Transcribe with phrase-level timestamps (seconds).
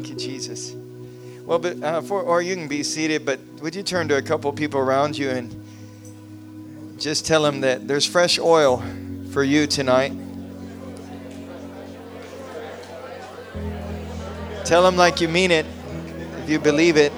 [0.00, 0.74] Thank you, Jesus.
[1.44, 4.22] Well, but uh, for, or you can be seated, but would you turn to a
[4.22, 5.62] couple people around you and
[6.98, 8.82] just tell them that there's fresh oil
[9.30, 10.12] for you tonight?
[14.64, 15.66] Tell them like you mean it,
[16.44, 17.12] if you believe it.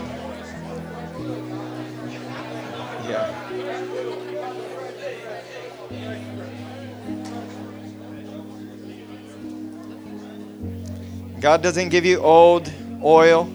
[11.43, 12.73] God doesn't give you old
[13.03, 13.47] oil,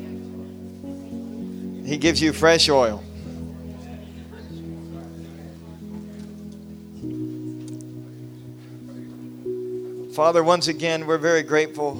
[1.86, 3.02] He gives you fresh oil.
[10.14, 11.94] Father, once again, we're very grateful.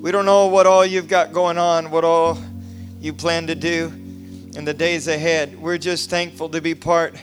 [0.00, 2.38] We don't know what all you've got going on, what all
[3.00, 3.88] you plan to do
[4.54, 5.60] in the days ahead.
[5.60, 7.16] We're just thankful to be part,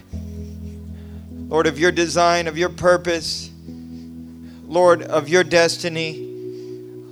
[1.31, 3.52] Lord, of your design, of your purpose.
[4.67, 6.20] Lord, of your destiny,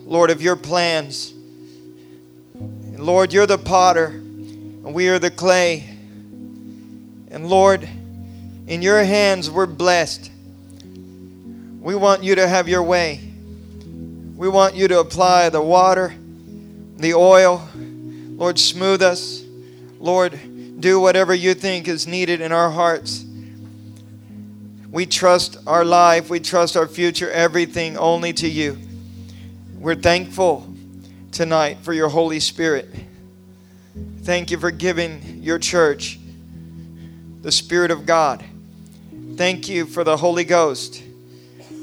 [0.06, 1.32] Lord, of your plans.
[2.54, 5.90] And Lord, you're the potter, and we are the clay.
[7.32, 7.88] And Lord,
[8.68, 10.32] in your hands we're blessed.
[11.80, 13.22] We want you to have your way.
[14.36, 16.14] We want you to apply the water,
[16.98, 17.68] the oil.
[17.76, 19.44] Lord, smooth us.
[20.00, 20.38] Lord,
[20.82, 23.25] do whatever you think is needed in our hearts.
[24.90, 28.78] We trust our life, we trust our future, everything only to you.
[29.78, 30.72] We're thankful
[31.32, 32.90] tonight for your Holy Spirit.
[34.24, 36.20] Thank you for giving your church
[37.42, 38.44] the Spirit of God.
[39.36, 41.04] Thank you for the Holy Ghost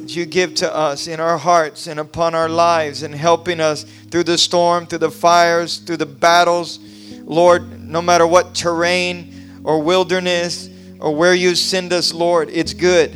[0.01, 3.85] that you give to us in our hearts and upon our lives and helping us
[4.11, 6.81] through the storm, through the fires, through the battles.
[7.21, 10.69] Lord, no matter what terrain or wilderness
[11.03, 13.11] or where you send us, Lord, it's good.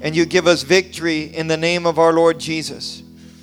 [0.00, 3.02] And you give us victory in the name of our Lord Jesus.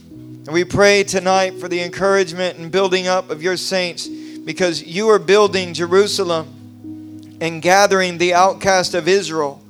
[0.10, 5.10] And we pray tonight for the encouragement and building up of your saints because you
[5.10, 9.62] are building Jerusalem and gathering the outcast of Israel.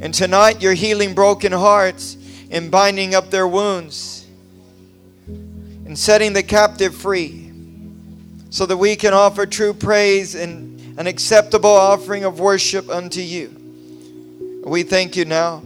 [0.00, 2.16] And tonight you're healing broken hearts
[2.50, 4.26] and binding up their wounds
[5.28, 7.52] and setting the captive free
[8.50, 10.67] so that we can offer true praise and
[10.98, 13.54] an acceptable offering of worship unto you.
[14.64, 15.62] We thank you now.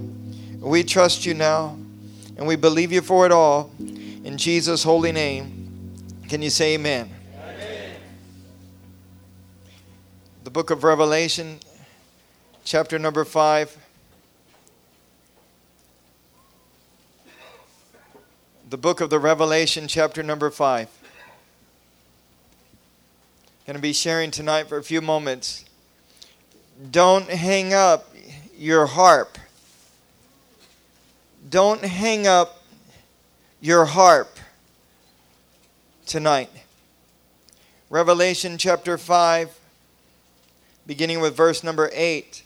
[0.60, 1.78] We trust you now.
[2.36, 3.72] And we believe you for it all.
[3.78, 5.90] In Jesus' holy name.
[6.28, 7.10] Can you say amen?
[7.34, 7.96] amen?
[10.44, 11.58] The book of Revelation,
[12.64, 13.78] chapter number 5.
[18.68, 21.01] The book of the Revelation, chapter number 5
[23.66, 25.64] going to be sharing tonight for a few moments.
[26.90, 28.12] Don't hang up
[28.58, 29.38] your harp.
[31.48, 32.64] Don't hang up
[33.60, 34.36] your harp
[36.06, 36.50] tonight.
[37.88, 39.56] Revelation chapter 5,
[40.84, 42.42] beginning with verse number 8.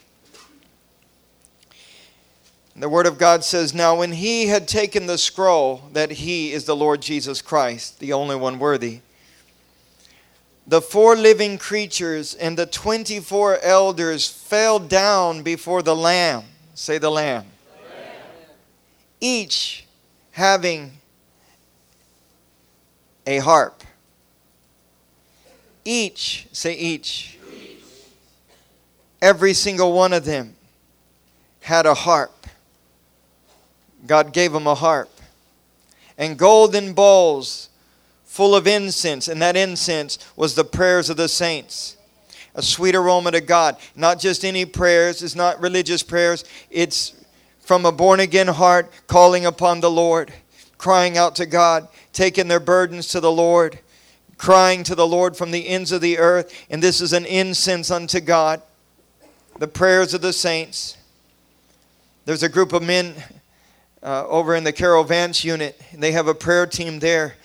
[2.79, 6.67] The Word of God says, Now when he had taken the scroll, that he is
[6.67, 9.01] the Lord Jesus Christ, the only one worthy
[10.67, 16.45] the four living creatures and the 24 elders fell down before the Lamb.
[16.75, 17.45] Say the Lamb.
[19.21, 19.87] Each
[20.33, 20.93] having
[23.27, 23.83] a harp.
[25.85, 27.39] Each, say each.
[27.55, 27.79] each.
[29.23, 30.57] Every single one of them
[31.61, 32.47] had a harp.
[34.05, 35.11] God gave them a harp.
[36.19, 37.66] And golden bowls
[38.37, 41.97] full of incense, and that incense was the prayers of the saints.
[42.55, 43.79] A sweet aroma to God.
[43.95, 47.15] Not just any prayers, it's not religious prayers, it's
[47.61, 50.35] from a born again heart calling upon the Lord,
[50.77, 53.79] crying out to God, taking their burdens to the Lord,
[54.37, 56.53] crying to the Lord from the ends of the earth.
[56.69, 58.61] And this is an incense unto God.
[59.59, 60.99] The prayers of the saints.
[62.27, 63.15] There's a group of men
[64.03, 65.81] uh, over in the Carol Vance unit.
[65.95, 67.37] They have a prayer team there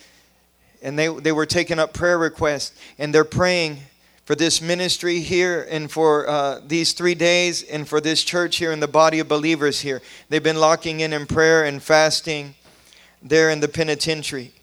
[0.82, 3.78] and they, they were taking up prayer requests and they're praying
[4.26, 8.72] for this ministry here and for uh, these three days and for this church here
[8.72, 10.02] and the body of believers here.
[10.30, 12.56] They've been locking in in prayer and fasting
[13.22, 14.54] there in the penitentiary.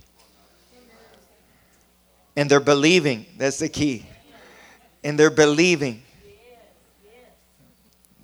[2.37, 3.27] And they're believing.
[3.37, 4.07] That's the key.
[5.05, 6.03] And they're believing.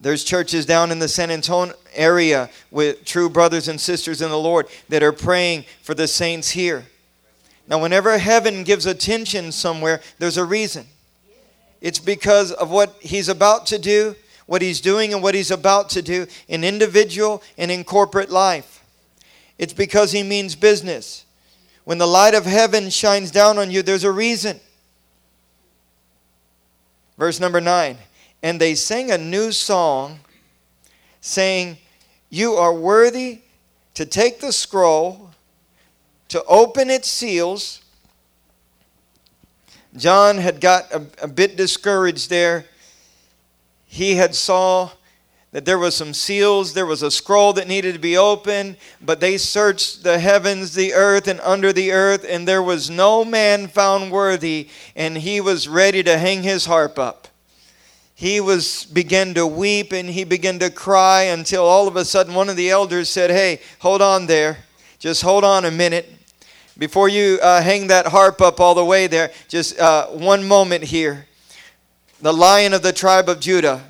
[0.00, 4.38] There's churches down in the San Antonio area with true brothers and sisters in the
[4.38, 6.87] Lord that are praying for the saints here
[7.67, 10.87] now, whenever heaven gives attention somewhere, there's a reason.
[11.81, 14.17] It's because of what he's about to do,
[14.47, 18.83] what he's doing, and what he's about to do in individual and in corporate life.
[19.57, 21.25] it's because he means business.
[21.85, 24.59] When the light of heaven shines down on you, there's a reason.
[27.17, 27.97] Verse number 9
[28.43, 30.21] And they sang a new song,
[31.21, 31.79] saying,
[32.31, 33.43] You are worthy
[33.95, 35.31] to take the scroll,
[36.29, 37.81] to open its seals.
[39.97, 42.65] John had got a, a bit discouraged there.
[43.87, 44.91] He had saw
[45.53, 49.21] that there was some seals, there was a scroll that needed to be opened, but
[49.21, 53.69] they searched the heavens, the earth, and under the earth, and there was no man
[53.69, 57.29] found worthy, and he was ready to hang his harp up.
[58.17, 62.35] He was began to weep and he began to cry until all of a sudden
[62.35, 64.59] one of the elders said, "Hey, hold on there.
[65.05, 66.11] Just hold on a minute."
[66.79, 70.83] Before you uh, hang that harp up all the way there, just uh, one moment
[70.83, 71.27] here.
[72.23, 73.85] The lion of the tribe of Judah,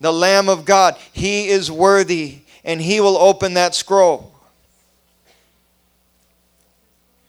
[0.00, 0.96] the Lamb of God.
[1.12, 4.32] He is worthy, and He will open that scroll.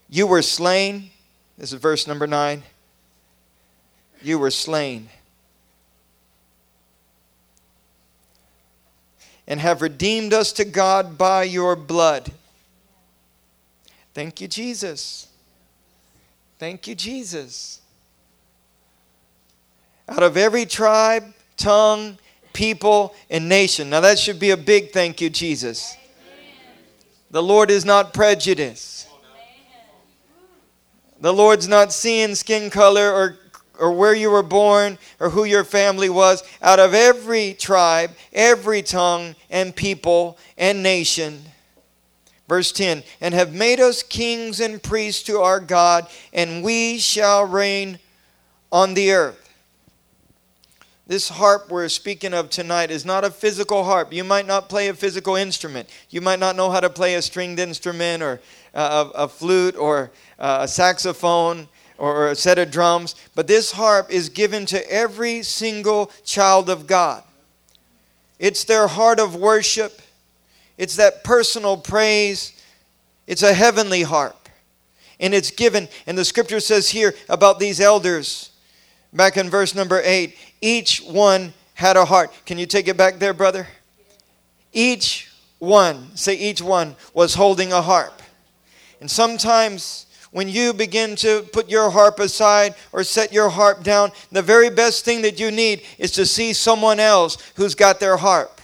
[0.08, 1.10] You were slain.
[1.58, 2.62] This is verse number nine.
[4.22, 5.10] You were slain.
[9.48, 12.32] And have redeemed us to God by your blood.
[14.14, 15.28] Thank you, Jesus.
[16.60, 17.82] Thank you, Jesus.
[20.08, 22.18] Out of every tribe, tongue,
[22.54, 23.90] people, and nation.
[23.90, 25.96] Now, that should be a big thank you, Jesus.
[27.30, 29.08] The Lord is not prejudiced.
[31.22, 33.38] The Lord's not seeing skin color or,
[33.80, 36.44] or where you were born or who your family was.
[36.62, 41.44] Out of every tribe, every tongue, and people and nation.
[42.52, 47.46] Verse 10 And have made us kings and priests to our God, and we shall
[47.46, 47.98] reign
[48.74, 49.50] on the earth.
[51.08, 54.12] This harp we're speaking of tonight is not a physical harp.
[54.12, 55.88] You might not play a physical instrument.
[56.10, 58.42] You might not know how to play a stringed instrument or
[58.74, 63.16] uh, a, a flute or uh, a saxophone or a set of drums.
[63.34, 67.24] But this harp is given to every single child of God.
[68.40, 70.02] It's their heart of worship,
[70.82, 72.60] it's that personal praise.
[73.28, 74.50] It's a heavenly harp.
[75.20, 78.50] And it's given, and the scripture says here about these elders
[79.14, 82.32] back in verse number 8 each one had a heart.
[82.48, 83.68] Can you take it back there, brother?
[84.74, 88.20] Each one, say each one, was holding a harp.
[89.02, 94.12] And sometimes when you begin to put your harp aside or set your harp down,
[94.32, 98.18] the very best thing that you need is to see someone else who's got their
[98.18, 98.61] harp.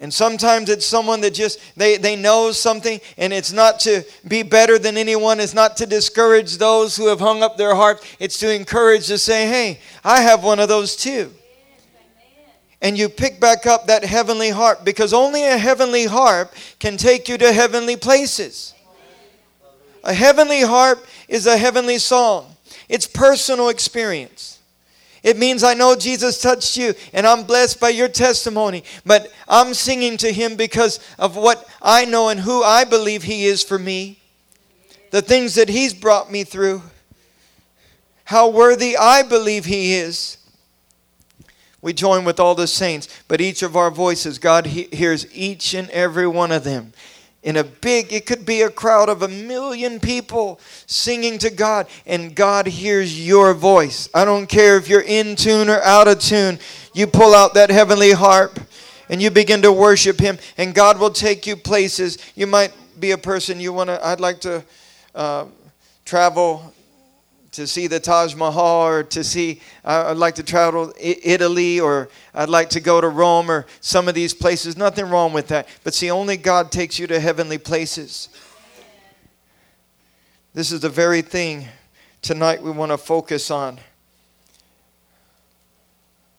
[0.00, 4.42] And sometimes it's someone that just they, they know something and it's not to be
[4.42, 8.02] better than anyone, it's not to discourage those who have hung up their harp.
[8.18, 11.32] It's to encourage to say, Hey, I have one of those too.
[12.82, 17.28] And you pick back up that heavenly harp because only a heavenly harp can take
[17.28, 18.74] you to heavenly places.
[20.02, 22.54] A heavenly harp is a heavenly song.
[22.88, 24.53] It's personal experience.
[25.24, 29.72] It means I know Jesus touched you and I'm blessed by your testimony, but I'm
[29.72, 33.78] singing to him because of what I know and who I believe he is for
[33.78, 34.18] me,
[35.10, 36.82] the things that he's brought me through,
[38.24, 40.36] how worthy I believe he is.
[41.80, 45.88] We join with all the saints, but each of our voices, God hears each and
[45.90, 46.92] every one of them
[47.44, 51.86] in a big, it could be a crowd of a million people singing to God,
[52.06, 54.08] and God hears your voice.
[54.14, 56.58] I don't care if you're in tune or out of tune,
[56.94, 58.58] you pull out that heavenly harp
[59.10, 62.16] and you begin to worship Him, and God will take you places.
[62.34, 64.64] You might be a person you want to, I'd like to
[65.14, 65.44] uh,
[66.06, 66.72] travel
[67.54, 72.08] to see the Taj Mahal or to see, uh, I'd like to travel Italy or
[72.34, 74.76] I'd like to go to Rome or some of these places.
[74.76, 75.68] Nothing wrong with that.
[75.84, 78.28] But see, only God takes you to heavenly places.
[80.52, 81.68] This is the very thing
[82.22, 83.78] tonight we want to focus on.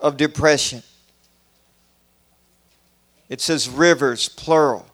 [0.00, 0.82] of depression.
[3.28, 4.86] It says rivers, plural.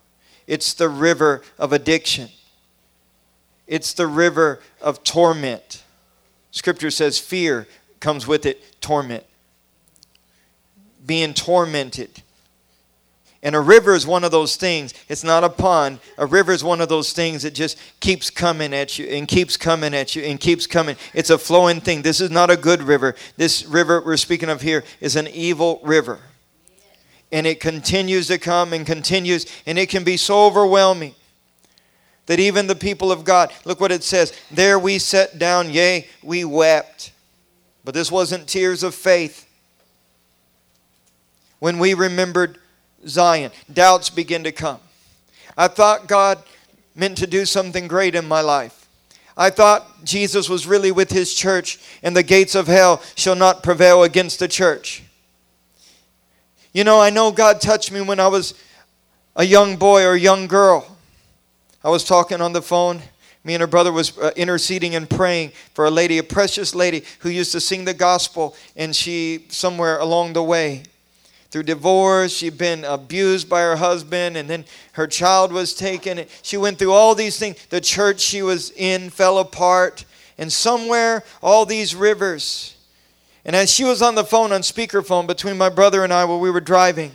[0.46, 2.28] It's the river of addiction,
[3.66, 5.82] it's the river of torment.
[6.50, 7.66] Scripture says fear,
[7.98, 9.24] comes with it torment.
[11.06, 12.22] Being tormented.
[13.42, 14.94] And a river is one of those things.
[15.08, 15.98] It's not a pond.
[16.16, 19.56] A river is one of those things that just keeps coming at you and keeps
[19.56, 20.96] coming at you and keeps coming.
[21.12, 22.02] It's a flowing thing.
[22.02, 23.16] This is not a good river.
[23.36, 26.20] This river we're speaking of here is an evil river.
[27.32, 31.14] And it continues to come and continues, and it can be so overwhelming
[32.26, 36.06] that even the people of God, look what it says, there we sat down, yea,
[36.22, 37.12] we wept.
[37.84, 39.48] But this wasn't tears of faith.
[41.58, 42.58] When we remembered
[43.08, 44.78] Zion, doubts begin to come.
[45.56, 46.38] I thought God
[46.94, 48.86] meant to do something great in my life.
[49.36, 53.62] I thought Jesus was really with his church, and the gates of hell shall not
[53.62, 55.02] prevail against the church.
[56.72, 58.54] You know, I know God touched me when I was
[59.36, 60.96] a young boy or a young girl.
[61.84, 63.02] I was talking on the phone.
[63.44, 67.04] Me and her brother was uh, interceding and praying for a lady, a precious lady
[67.18, 70.84] who used to sing the gospel, and she somewhere along the way
[71.50, 72.32] through divorce.
[72.32, 76.24] She'd been abused by her husband, and then her child was taken.
[76.40, 77.66] She went through all these things.
[77.66, 80.06] The church she was in fell apart,
[80.38, 82.76] and somewhere, all these rivers.
[83.44, 86.38] And as she was on the phone, on speakerphone, between my brother and I while
[86.38, 87.12] we were driving,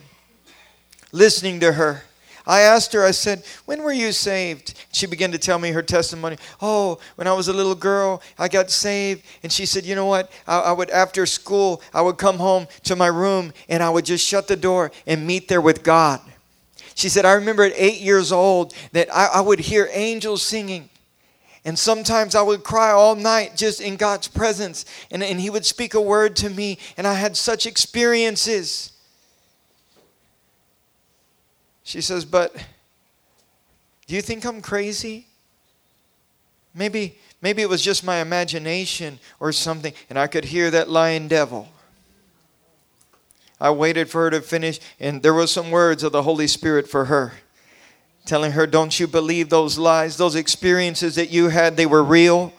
[1.11, 2.03] listening to her,
[2.47, 4.73] I asked her, I said, When were you saved?
[4.93, 6.37] She began to tell me her testimony.
[6.61, 9.23] Oh, when I was a little girl, I got saved.
[9.43, 10.31] And she said, You know what?
[10.47, 14.05] I, I would, after school, I would come home to my room and I would
[14.05, 16.21] just shut the door and meet there with God.
[16.95, 20.89] She said, I remember at eight years old that I, I would hear angels singing.
[21.67, 24.85] And sometimes I would cry all night just in God's presence.
[25.11, 26.77] And, and He would speak a word to me.
[26.95, 28.93] And I had such experiences.
[31.83, 32.55] She says, But
[34.07, 35.27] do you think I'm crazy?
[36.73, 41.27] Maybe, maybe it was just my imagination or something, and I could hear that lying
[41.27, 41.67] devil.
[43.59, 46.87] I waited for her to finish, and there were some words of the Holy Spirit
[46.87, 47.33] for her,
[48.27, 52.53] telling her, Don't you believe those lies, those experiences that you had, they were real.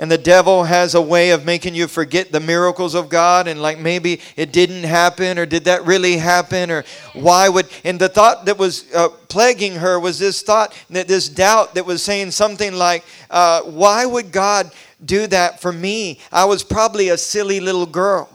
[0.00, 3.60] And the devil has a way of making you forget the miracles of God and
[3.60, 6.84] like maybe it didn't happen or did that really happen or
[7.14, 7.66] why would.
[7.82, 11.84] And the thought that was uh, plaguing her was this thought, that this doubt that
[11.84, 14.70] was saying something like, uh, why would God
[15.04, 16.20] do that for me?
[16.30, 18.28] I was probably a silly little girl.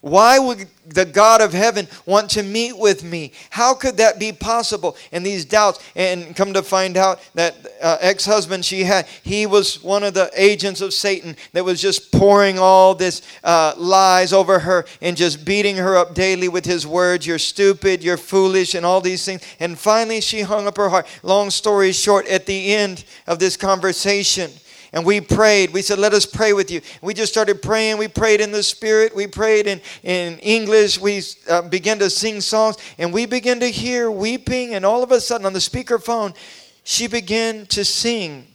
[0.00, 3.32] Why would the God of heaven want to meet with me?
[3.50, 4.96] How could that be possible?
[5.12, 9.44] And these doubts, and come to find out that uh, ex husband she had, he
[9.44, 14.32] was one of the agents of Satan that was just pouring all this uh, lies
[14.32, 17.26] over her and just beating her up daily with his words.
[17.26, 19.42] You're stupid, you're foolish, and all these things.
[19.60, 21.06] And finally, she hung up her heart.
[21.22, 24.50] Long story short, at the end of this conversation,
[24.92, 25.72] and we prayed.
[25.72, 26.80] We said, Let us pray with you.
[27.00, 27.98] We just started praying.
[27.98, 29.14] We prayed in the Spirit.
[29.14, 31.00] We prayed in, in English.
[31.00, 32.76] We uh, began to sing songs.
[32.98, 34.74] And we began to hear weeping.
[34.74, 36.34] And all of a sudden, on the speakerphone,
[36.82, 38.46] she began to sing.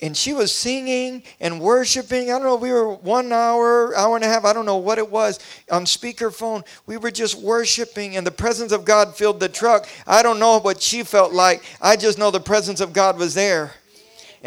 [0.00, 2.30] And she was singing and worshiping.
[2.30, 4.98] I don't know, we were one hour, hour and a half, I don't know what
[4.98, 5.40] it was,
[5.72, 6.64] on speakerphone.
[6.86, 9.88] We were just worshiping, and the presence of God filled the truck.
[10.06, 11.64] I don't know what she felt like.
[11.82, 13.72] I just know the presence of God was there.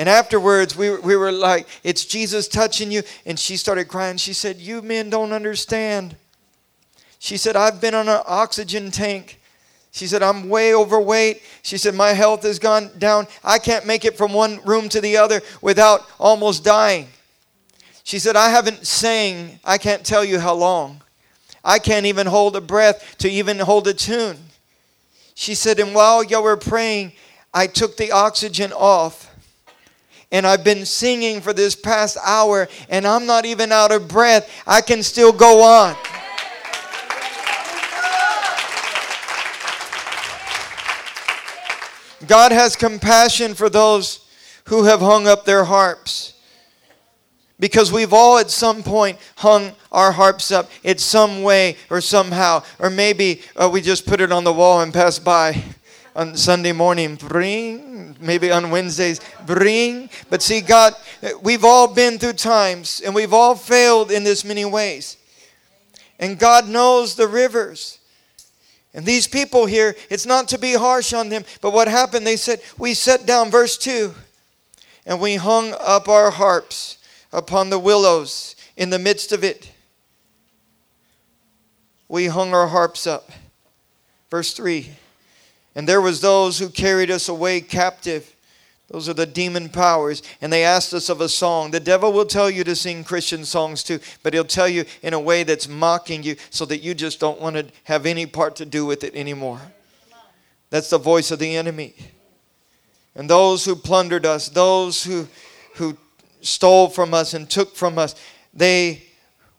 [0.01, 3.03] And afterwards, we, we were like, It's Jesus touching you.
[3.23, 4.17] And she started crying.
[4.17, 6.15] She said, You men don't understand.
[7.19, 9.39] She said, I've been on an oxygen tank.
[9.91, 11.43] She said, I'm way overweight.
[11.61, 13.27] She said, My health has gone down.
[13.43, 17.07] I can't make it from one room to the other without almost dying.
[18.03, 21.03] She said, I haven't sang, I can't tell you how long.
[21.63, 24.39] I can't even hold a breath to even hold a tune.
[25.35, 27.11] She said, And while y'all were praying,
[27.53, 29.30] I took the oxygen off
[30.31, 34.49] and I've been singing for this past hour, and I'm not even out of breath.
[34.65, 35.95] I can still go on.
[42.27, 44.25] God has compassion for those
[44.65, 46.33] who have hung up their harps.
[47.59, 52.63] Because we've all at some point hung our harps up in some way or somehow.
[52.79, 55.61] Or maybe uh, we just put it on the wall and pass by
[56.15, 60.09] on Sunday morning, bring, maybe on Wednesdays, bring.
[60.29, 60.93] But see, God,
[61.41, 65.17] we've all been through times and we've all failed in this many ways.
[66.19, 67.99] And God knows the rivers.
[68.93, 72.35] And these people here, it's not to be harsh on them, but what happened, they
[72.35, 74.13] said, We sat down, verse 2,
[75.05, 76.97] and we hung up our harps
[77.31, 79.71] upon the willows in the midst of it.
[82.09, 83.31] We hung our harps up.
[84.29, 84.91] Verse 3
[85.75, 88.35] and there was those who carried us away captive.
[88.89, 90.21] Those are the demon powers.
[90.41, 91.71] And they asked us of a song.
[91.71, 95.13] The devil will tell you to sing Christian songs too, but he'll tell you in
[95.13, 98.57] a way that's mocking you so that you just don't want to have any part
[98.57, 99.61] to do with it anymore.
[100.69, 101.93] That's the voice of the enemy.
[103.15, 105.27] And those who plundered us, those who,
[105.75, 105.97] who
[106.41, 108.15] stole from us and took from us,
[108.53, 109.03] they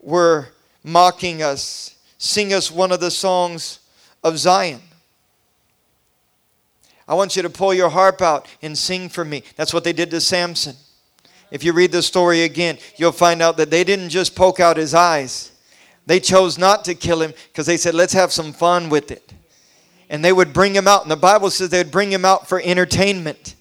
[0.00, 0.48] were
[0.84, 1.96] mocking us.
[2.18, 3.80] Sing us one of the songs
[4.22, 4.80] of Zion.
[7.12, 9.42] I want you to pull your harp out and sing for me.
[9.56, 10.74] That's what they did to Samson.
[11.50, 14.78] If you read the story again, you'll find out that they didn't just poke out
[14.78, 15.52] his eyes.
[16.06, 19.34] They chose not to kill him because they said, let's have some fun with it.
[20.08, 21.02] And they would bring him out.
[21.02, 23.56] And the Bible says they'd bring him out for entertainment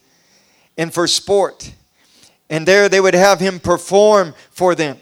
[0.77, 1.73] and for sport.
[2.49, 4.95] And there they would have him perform for them.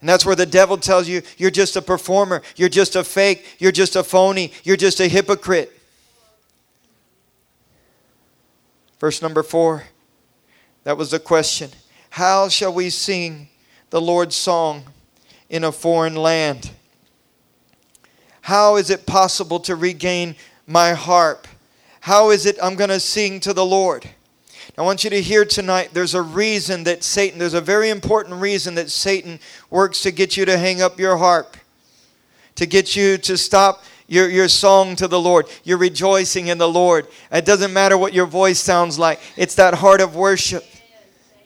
[0.00, 3.44] And that's where the devil tells you you're just a performer, you're just a fake,
[3.58, 5.76] you're just a phony, you're just a hypocrite.
[9.00, 9.84] Verse number four,
[10.84, 11.70] that was the question.
[12.10, 13.48] How shall we sing
[13.88, 14.84] the Lord's song
[15.48, 16.70] in a foreign land?
[18.42, 21.48] How is it possible to regain my harp?
[22.00, 24.08] How is it I'm going to sing to the Lord?
[24.76, 28.40] I want you to hear tonight there's a reason that Satan, there's a very important
[28.40, 29.40] reason that Satan
[29.70, 31.56] works to get you to hang up your harp,
[32.54, 36.68] to get you to stop your, your song to the Lord, your rejoicing in the
[36.68, 37.06] Lord.
[37.30, 40.64] It doesn't matter what your voice sounds like, it's that heart of worship.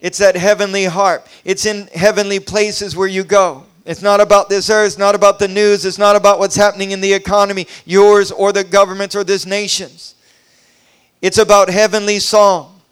[0.01, 1.27] It's that heavenly harp.
[1.45, 3.65] It's in heavenly places where you go.
[3.87, 4.89] It's not about this earth.
[4.89, 5.87] It's not about the news.
[5.87, 10.15] It's not about what's happening in the economy, yours or the government or this nation's.
[11.23, 12.83] It's about heavenly song.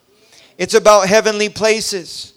[0.57, 2.33] It's about heavenly places.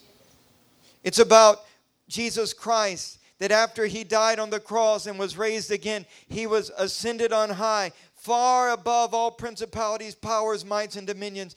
[1.03, 1.65] It's about
[2.09, 6.71] Jesus Christ, that after he died on the cross and was raised again, he was
[6.79, 11.55] ascended on high, far above all principalities, powers, mights, and dominions.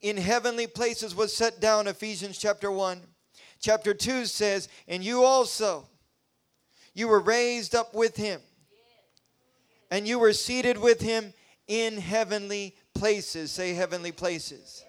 [0.00, 3.00] In heavenly places was set down, Ephesians chapter 1.
[3.60, 5.88] Chapter 2 says, And you also,
[6.94, 8.40] you were raised up with him,
[9.90, 11.32] and you were seated with him
[11.68, 13.52] in heavenly places.
[13.52, 14.84] Say heavenly places.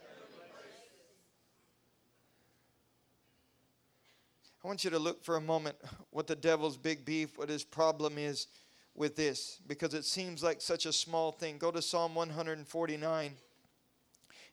[4.64, 5.76] I want you to look for a moment
[6.12, 8.48] what the devil's big beef, what his problem is
[8.96, 11.58] with this, because it seems like such a small thing.
[11.58, 13.34] Go to Psalm 149,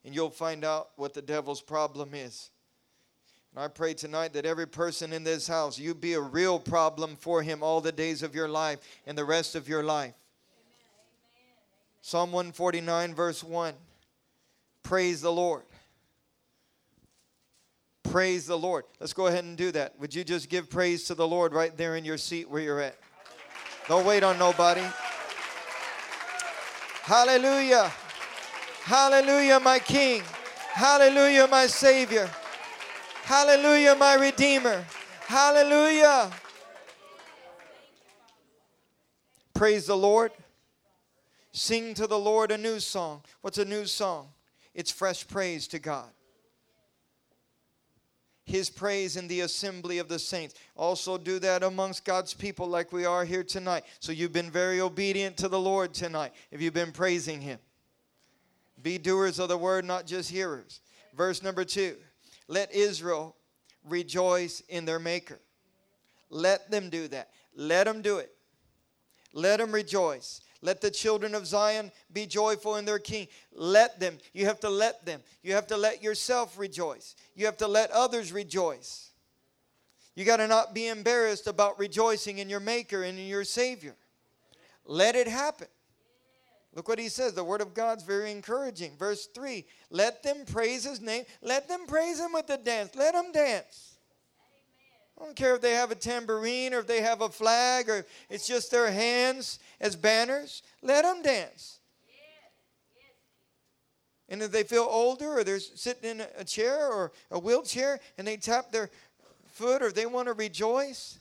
[0.05, 2.51] and you'll find out what the devil's problem is.
[3.55, 7.15] And I pray tonight that every person in this house, you be a real problem
[7.17, 10.15] for him all the days of your life and the rest of your life.
[12.01, 13.75] Psalm 149, verse 1.
[14.83, 15.63] Praise the Lord.
[18.05, 18.85] Praise the Lord.
[18.99, 19.99] Let's go ahead and do that.
[20.01, 22.81] Would you just give praise to the Lord right there in your seat where you're
[22.81, 22.97] at?
[23.89, 24.83] Don't wait on nobody.
[27.03, 27.93] Hallelujah.
[28.83, 30.23] Hallelujah, my King.
[30.73, 32.29] Hallelujah, my Savior.
[33.25, 34.85] Hallelujah, my Redeemer.
[35.27, 36.31] Hallelujah.
[39.55, 40.33] Praise the Lord.
[41.53, 43.23] Sing to the Lord a new song.
[43.41, 44.29] What's a new song?
[44.75, 46.11] It's fresh praise to God
[48.51, 50.55] his praise in the assembly of the saints.
[50.77, 53.85] Also, do that amongst God's people like we are here tonight.
[54.01, 57.59] So, you've been very obedient to the Lord tonight if you've been praising him.
[58.83, 60.81] Be doers of the word, not just hearers.
[61.17, 61.97] Verse number two
[62.49, 63.37] let Israel
[63.89, 65.39] rejoice in their Maker.
[66.31, 67.31] Let them do that.
[67.55, 68.33] Let them do it.
[69.33, 70.41] Let them rejoice.
[70.63, 73.29] Let the children of Zion be joyful in their king.
[73.53, 74.19] Let them.
[74.35, 75.23] You have to let them.
[75.43, 77.17] You have to let yourself rejoice.
[77.35, 79.11] You have to let others rejoice.
[80.15, 83.97] You got to not be embarrassed about rejoicing in your Maker and in your Savior.
[84.85, 85.69] Let it happen.
[86.75, 87.33] Look what he says.
[87.33, 88.97] The word of God's very encouraging.
[88.99, 91.25] Verse 3 Let them praise his name.
[91.43, 92.95] Let them praise him with the dance.
[92.95, 93.97] Let them dance.
[95.21, 98.07] I don't care if they have a tambourine or if they have a flag or
[98.31, 100.63] it's just their hands as banners.
[100.83, 101.81] Let them dance.
[104.31, 108.27] And if they feel older or they're sitting in a chair or a wheelchair and
[108.27, 108.89] they tap their
[109.49, 111.19] foot or they want to rejoice,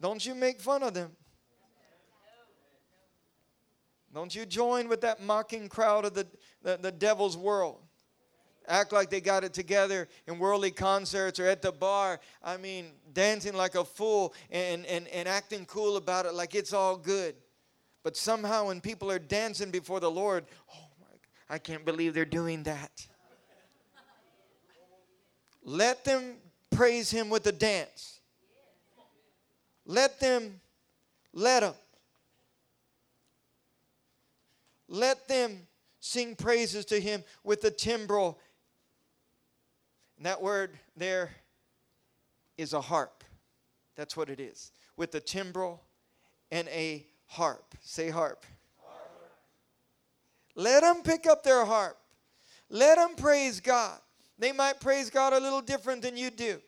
[0.00, 1.12] don't you make fun of them.
[4.12, 6.26] Don't you join with that mocking crowd of the,
[6.62, 7.80] the, the devil's world
[8.70, 12.20] act like they got it together in worldly concerts or at the bar.
[12.42, 16.72] I mean, dancing like a fool and, and, and acting cool about it like it's
[16.72, 17.34] all good.
[18.02, 22.24] But somehow, when people are dancing before the Lord, oh my, I can't believe they're
[22.24, 23.06] doing that.
[25.62, 26.36] Let them
[26.70, 28.20] praise Him with a dance.
[29.84, 30.60] Let them,
[31.34, 31.74] let them.
[34.88, 35.66] Let them
[36.00, 38.38] sing praises to Him with the timbrel
[40.20, 41.30] And that word there
[42.58, 43.24] is a harp.
[43.96, 44.70] That's what it is.
[44.98, 45.80] With a timbrel
[46.50, 47.74] and a harp.
[47.80, 48.44] Say harp.
[48.84, 49.32] harp.
[50.56, 51.96] Let them pick up their harp.
[52.68, 53.98] Let them praise God.
[54.38, 56.60] They might praise God a little different than you do.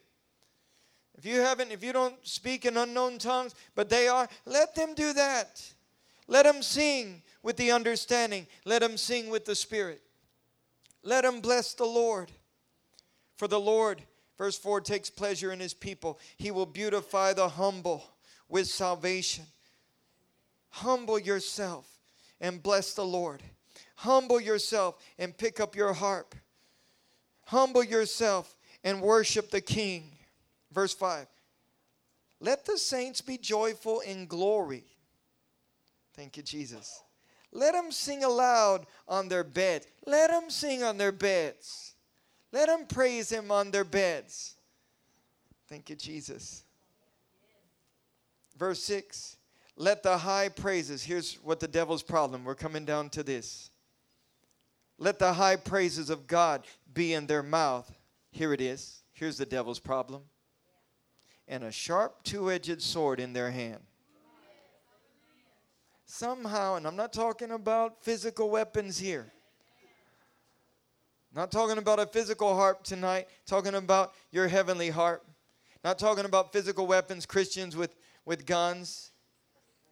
[1.18, 4.94] If you haven't, if you don't speak in unknown tongues, but they are, let them
[4.94, 5.62] do that.
[6.26, 8.46] Let them sing with the understanding.
[8.64, 10.00] Let them sing with the Spirit.
[11.02, 12.32] Let them bless the Lord.
[13.42, 14.00] For the Lord,
[14.38, 16.20] verse 4, takes pleasure in his people.
[16.36, 18.04] He will beautify the humble
[18.48, 19.46] with salvation.
[20.68, 21.84] Humble yourself
[22.40, 23.42] and bless the Lord.
[23.96, 26.36] Humble yourself and pick up your harp.
[27.46, 30.12] Humble yourself and worship the King.
[30.70, 31.26] Verse 5
[32.38, 34.84] Let the saints be joyful in glory.
[36.14, 37.02] Thank you, Jesus.
[37.50, 39.88] Let them sing aloud on their beds.
[40.06, 41.91] Let them sing on their beds.
[42.52, 44.54] Let them praise Him on their beds.
[45.68, 46.64] Thank you, Jesus.
[48.56, 49.36] Verse 6
[49.76, 52.44] Let the high praises, here's what the devil's problem.
[52.44, 53.70] We're coming down to this.
[54.98, 57.90] Let the high praises of God be in their mouth.
[58.30, 59.02] Here it is.
[59.12, 60.22] Here's the devil's problem.
[61.48, 63.82] And a sharp two edged sword in their hand
[66.12, 69.32] somehow, and I'm not talking about physical weapons here.
[71.34, 75.24] Not talking about a physical harp tonight, talking about your heavenly harp.
[75.82, 79.10] Not talking about physical weapons, Christians with, with guns.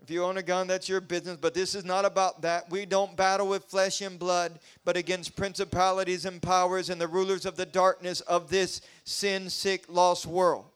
[0.03, 2.70] If you own a gun, that's your business, but this is not about that.
[2.70, 7.44] We don't battle with flesh and blood, but against principalities and powers and the rulers
[7.44, 10.66] of the darkness of this sin sick, lost world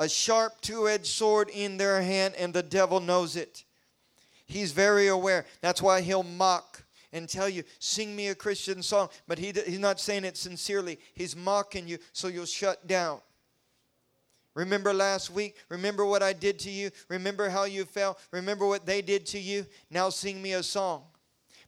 [0.00, 3.64] a sharp two edged sword in their hand, and the devil knows it.
[4.46, 5.44] He's very aware.
[5.60, 9.08] That's why he'll mock and tell you, sing me a Christian song.
[9.26, 10.98] But he, he's not saying it sincerely.
[11.14, 13.20] He's mocking you so you'll shut down.
[14.54, 15.56] Remember last week?
[15.68, 16.90] Remember what I did to you?
[17.08, 18.18] Remember how you fell?
[18.32, 19.64] Remember what they did to you?
[19.90, 21.04] Now sing me a song.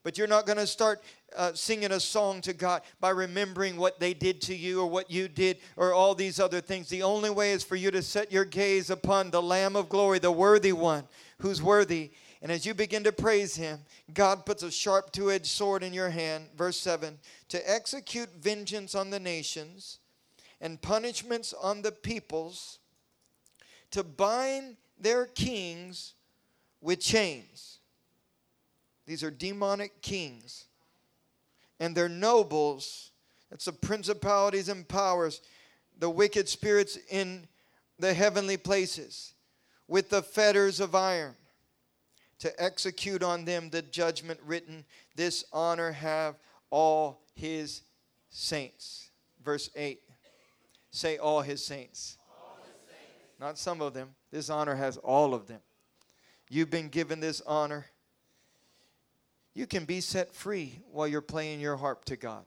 [0.05, 1.01] But you're not going to start
[1.37, 5.11] uh, singing a song to God by remembering what they did to you or what
[5.11, 6.89] you did or all these other things.
[6.89, 10.19] The only way is for you to set your gaze upon the Lamb of glory,
[10.19, 11.05] the worthy one
[11.39, 12.11] who's worthy.
[12.43, 13.79] And as you begin to praise him,
[14.13, 16.49] God puts a sharp two edged sword in your hand.
[16.57, 20.01] Verse 7 to execute vengeance on the nations
[20.61, 22.79] and punishments on the peoples,
[23.91, 26.15] to bind their kings
[26.81, 27.79] with chains.
[29.07, 30.67] These are demonic kings
[31.81, 33.11] and their nobles.
[33.51, 35.43] That's the principalities and powers,
[35.99, 37.49] the wicked spirits in
[37.99, 39.35] the heavenly places,
[39.89, 41.35] with the fetters of iron,
[42.43, 44.85] to execute on them the judgment written.
[45.17, 46.37] This honor have
[46.71, 47.83] all his
[48.31, 49.11] saints.
[49.45, 50.01] Verse 8.
[50.91, 52.19] Say, all his saints.
[52.43, 53.41] All his saints.
[53.41, 54.11] Not some of them.
[54.31, 55.61] This honor has all of them.
[56.51, 57.87] You've been given this honor
[59.55, 62.45] you can be set free while you're playing your harp to God.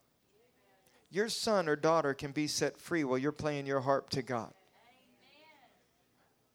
[1.12, 4.54] Your son or daughter can be set free while you're playing your harp to God.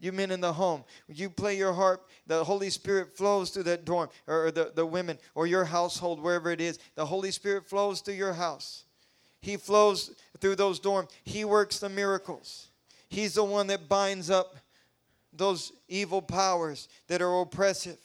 [0.01, 3.85] You men in the home, you play your harp, the Holy Spirit flows through that
[3.85, 6.79] dorm, or the, the women, or your household, wherever it is.
[6.95, 8.85] The Holy Spirit flows through your house.
[9.43, 11.11] He flows through those dorms.
[11.23, 12.69] He works the miracles.
[13.11, 14.57] He's the one that binds up
[15.35, 17.99] those evil powers that are oppressive.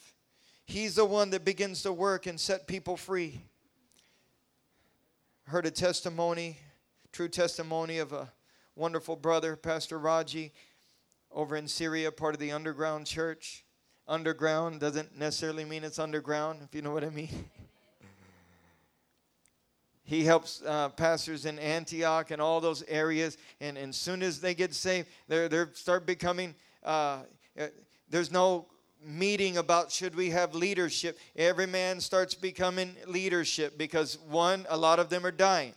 [0.65, 3.41] He's the one that begins to work and set people free.
[5.45, 6.57] Heard a testimony,
[7.11, 8.31] true testimony of a
[8.75, 10.51] wonderful brother, Pastor Raji,
[11.35, 13.65] over in Syria, part of the underground church.
[14.07, 17.49] Underground doesn't necessarily mean it's underground, if you know what I mean.
[20.03, 24.55] he helps uh, pastors in Antioch and all those areas, and as soon as they
[24.55, 26.55] get saved, they they start becoming.
[26.83, 27.19] Uh,
[27.59, 27.67] uh
[28.09, 28.67] there's no
[29.03, 34.99] meeting about should we have leadership, every man starts becoming leadership because one, a lot
[34.99, 35.73] of them are dying.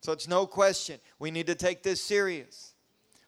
[0.00, 0.98] So it's no question.
[1.18, 2.69] We need to take this serious.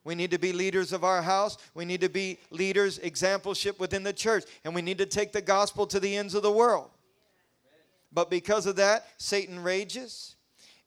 [0.05, 1.59] We need to be leaders of our house.
[1.75, 4.45] We need to be leaders, exampleship within the church.
[4.65, 6.91] And we need to take the gospel to the ends of the world.
[8.13, 10.37] But because of that, Satan rages.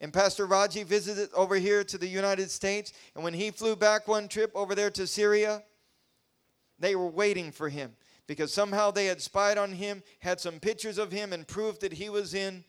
[0.01, 2.91] And Pastor Raji visited over here to the United States.
[3.15, 5.63] And when he flew back one trip over there to Syria,
[6.77, 7.95] they were waiting for him
[8.27, 11.93] because somehow they had spied on him, had some pictures of him, and proved that
[11.93, 12.65] he was in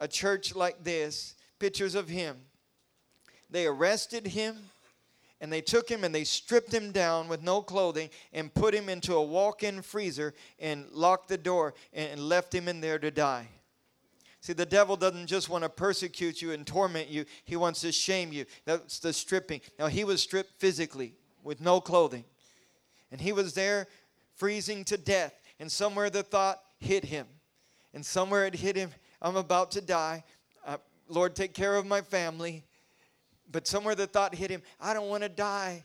[0.00, 1.34] a church like this.
[1.58, 2.36] Pictures of him.
[3.50, 4.56] They arrested him
[5.42, 8.88] and they took him and they stripped him down with no clothing and put him
[8.88, 13.10] into a walk in freezer and locked the door and left him in there to
[13.10, 13.48] die.
[14.40, 17.90] See, the devil doesn't just want to persecute you and torment you, he wants to
[17.90, 18.44] shame you.
[18.64, 19.62] That's the stripping.
[19.80, 22.24] Now, he was stripped physically with no clothing,
[23.10, 23.88] and he was there
[24.36, 25.34] freezing to death.
[25.58, 27.26] And somewhere the thought hit him,
[27.94, 30.22] and somewhere it hit him, I'm about to die.
[30.64, 30.78] Uh,
[31.08, 32.64] Lord, take care of my family.
[33.52, 35.84] But somewhere the thought hit him, I don't want to die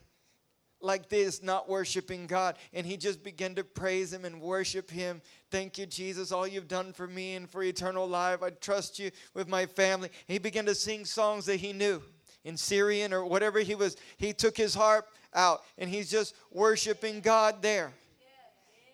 [0.80, 2.56] like this, not worshiping God.
[2.74, 5.22] And he just began to praise him and worship him.
[5.52, 8.44] Thank you, Jesus, all you've done for me and for eternal life.
[8.44, 10.10] I trust you with my family.
[10.28, 12.02] He began to sing songs that he knew
[12.44, 13.98] in Syrian or whatever he was.
[14.18, 17.92] He took his harp out and he's just worshiping God there.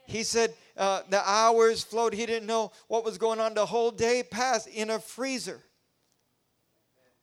[0.06, 2.14] He said uh, the hours flowed.
[2.14, 3.54] He didn't know what was going on.
[3.54, 5.62] The whole day passed in a freezer.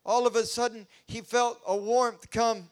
[0.05, 2.69] All of a sudden, he felt a warmth come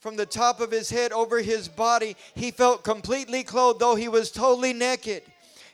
[0.00, 2.16] from the top of his head over his body.
[2.34, 5.22] He felt completely clothed, though he was totally naked.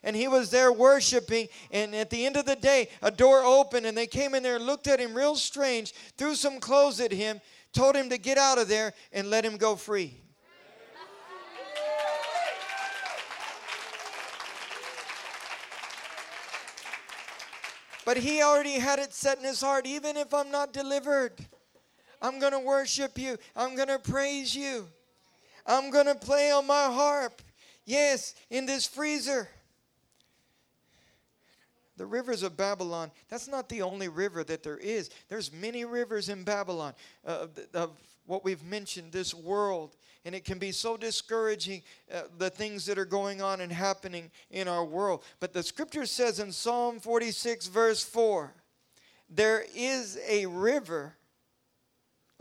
[0.02, 1.48] And he was there worshiping.
[1.70, 4.58] And at the end of the day, a door opened, and they came in there
[4.58, 7.40] looked at him real strange, threw some clothes at him,
[7.72, 10.21] told him to get out of there, and let him go free.
[18.04, 21.32] But he already had it set in his heart even if I'm not delivered,
[22.20, 23.36] I'm going to worship you.
[23.54, 24.88] I'm going to praise you.
[25.66, 27.40] I'm going to play on my harp.
[27.84, 29.48] Yes, in this freezer.
[31.96, 35.10] The rivers of Babylon, that's not the only river that there is.
[35.28, 37.90] There's many rivers in Babylon uh, of
[38.26, 39.96] what we've mentioned, this world.
[40.24, 41.82] And it can be so discouraging,
[42.12, 45.24] uh, the things that are going on and happening in our world.
[45.40, 48.54] But the scripture says in Psalm 46, verse 4,
[49.28, 51.16] there is a river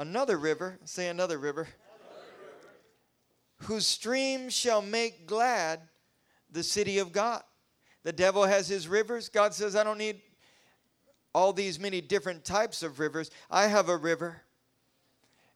[0.01, 2.73] another river, say another river, another river,
[3.57, 5.79] whose streams shall make glad
[6.51, 7.43] the city of God.
[8.03, 9.29] The devil has his rivers.
[9.29, 10.21] God says, I don't need
[11.33, 13.29] all these many different types of rivers.
[13.49, 14.41] I have a river.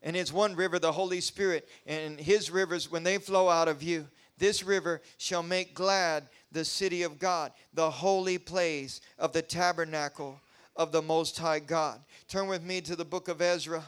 [0.01, 1.67] And it's one river, the Holy Spirit.
[1.85, 6.65] And his rivers, when they flow out of you, this river shall make glad the
[6.65, 10.39] city of God, the holy place of the tabernacle
[10.75, 11.99] of the Most High God.
[12.27, 13.83] Turn with me to the book of Ezra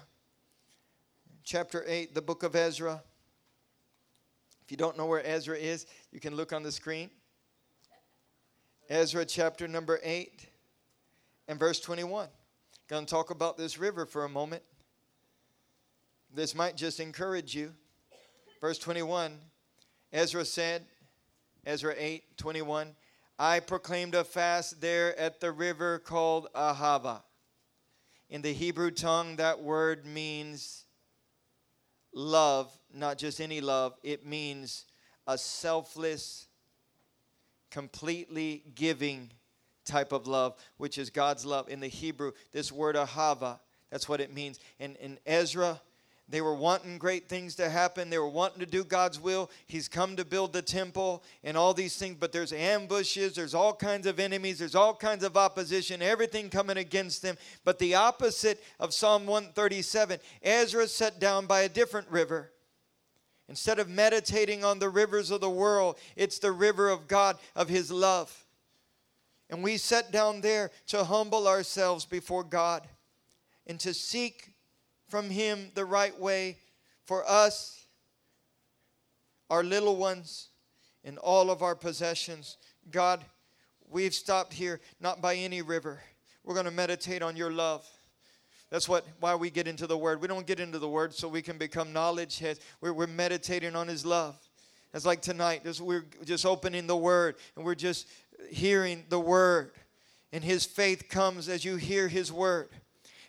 [1.44, 3.02] chapter 8, the book of Ezra.
[4.66, 7.10] If you don't know where Ezra is, you can look on the screen.
[8.90, 10.46] Ezra chapter number 8
[11.48, 12.28] and verse 21.
[12.90, 14.62] Going to talk about this river for a moment.
[16.38, 17.74] This might just encourage you.
[18.62, 19.40] Verse 21
[20.14, 20.86] Ezra said,
[21.66, 22.96] Ezra 8 21,
[23.40, 27.24] I proclaimed a fast there at the river called Ahava.
[28.30, 30.86] In the Hebrew tongue, that word means
[32.14, 34.86] love, not just any love, it means
[35.26, 36.46] a selfless,
[37.72, 39.32] completely giving
[39.86, 41.68] type of love, which is God's love.
[41.68, 44.60] In the Hebrew, this word ahava, that's what it means.
[44.80, 45.82] And in Ezra,
[46.30, 48.10] they were wanting great things to happen.
[48.10, 49.50] They were wanting to do God's will.
[49.66, 53.74] He's come to build the temple and all these things, but there's ambushes, there's all
[53.74, 57.38] kinds of enemies, there's all kinds of opposition, everything coming against them.
[57.64, 62.52] But the opposite of Psalm 137, Ezra sat down by a different river.
[63.48, 67.70] Instead of meditating on the rivers of the world, it's the river of God, of
[67.70, 68.46] His love.
[69.50, 72.86] And we sat down there to humble ourselves before God
[73.66, 74.52] and to seek
[75.08, 76.58] from Him the right way
[77.06, 77.86] for us,
[79.50, 80.50] our little ones,
[81.04, 82.58] and all of our possessions.
[82.92, 83.24] God,
[83.90, 86.02] we've stopped here not by any river.
[86.44, 87.86] We're going to meditate on your love.
[88.70, 90.22] That's what why we get into the word.
[90.22, 92.60] We don't get into the word so we can become knowledge heads.
[92.82, 94.36] We're, we're meditating on his love.
[94.94, 98.08] It's like tonight, we're just opening the word and we're just
[98.50, 99.72] hearing the word.
[100.34, 102.70] And his faith comes as you hear his word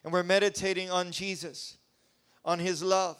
[0.04, 1.76] and we're meditating on Jesus,
[2.44, 3.18] on His love,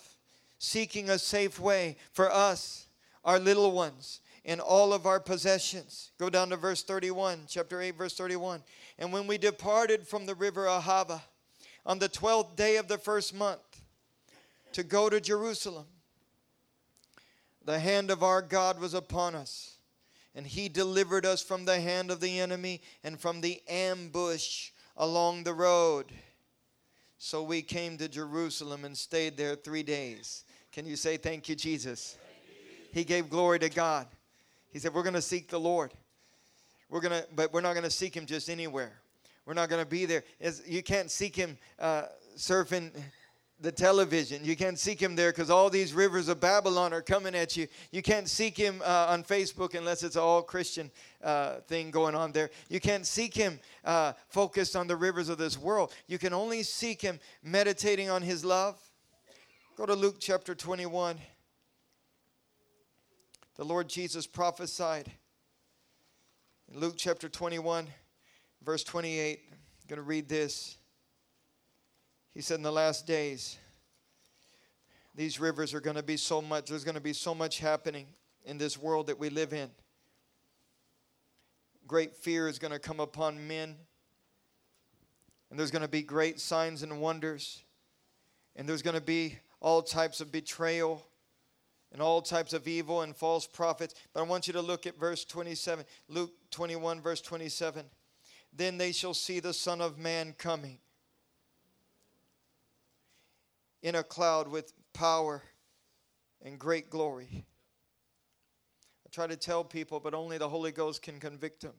[0.59, 2.87] seeking a safe way for us,
[3.25, 6.11] our little ones, and all of our possessions.
[6.19, 8.63] Go down to verse 31, chapter 8, verse 31.
[8.99, 11.21] And when we departed from the river Ahava
[11.85, 13.83] on the 12th day of the first month
[14.73, 15.87] to go to Jerusalem,
[17.65, 19.77] the hand of our God was upon us,
[20.35, 25.45] and He delivered us from the hand of the enemy and from the ambush along
[25.45, 26.07] the road.
[27.19, 30.45] So we came to Jerusalem and stayed there three days.
[30.73, 32.17] Can you say thank you, Jesus?
[32.93, 34.07] He gave glory to God.
[34.71, 35.93] He said, We're going to seek the Lord.
[36.89, 38.93] We're going to, but we're not going to seek him just anywhere.
[39.45, 40.23] We're not going to be there.
[40.67, 42.05] You can't seek him uh,
[42.37, 42.93] surfing
[43.61, 44.45] the television.
[44.45, 47.67] You can't seek him there because all these rivers of Babylon are coming at you.
[47.91, 50.91] You can't seek him uh, on Facebook unless it's all Christian
[51.23, 52.51] uh, thing going on there.
[52.69, 55.93] You can't seek him uh, focused on the rivers of this world.
[56.07, 58.79] You can only seek him meditating on his love.
[59.77, 61.19] Go to Luke chapter 21.
[63.57, 65.11] The Lord Jesus prophesied
[66.73, 67.89] in Luke chapter 21,
[68.65, 69.41] verse 28.
[69.51, 70.78] I'm going to read this.
[72.39, 73.59] He said, In the last days,
[75.13, 78.07] these rivers are going to be so much, there's going to be so much happening
[78.45, 79.69] in this world that we live in.
[81.89, 83.75] Great fear is going to come upon men,
[85.51, 87.65] and there's going to be great signs and wonders,
[88.55, 91.05] and there's going to be all types of betrayal
[91.91, 93.97] and all types of evil and false prophets.
[94.15, 97.85] But I want you to look at verse 27, Luke 21, verse 27.
[98.53, 100.79] Then they shall see the Son of Man coming
[103.83, 105.43] in a cloud with power
[106.43, 107.45] and great glory.
[109.07, 111.75] I try to tell people, but only the Holy Ghost can convict them.